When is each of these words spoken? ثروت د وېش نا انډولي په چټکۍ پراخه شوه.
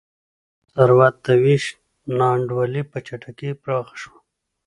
ثروت 0.73 1.15
د 1.25 1.27
وېش 1.43 1.63
نا 2.17 2.27
انډولي 2.35 2.81
په 2.91 2.97
چټکۍ 3.07 3.51
پراخه 3.61 3.95
شوه. 4.01 4.19